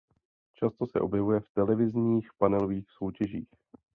Často 0.53 0.87
se 0.87 0.99
objevuje 0.99 1.39
v 1.39 1.49
televizních 1.49 2.29
panelových 2.39 2.89
soutěžích. 2.89 3.49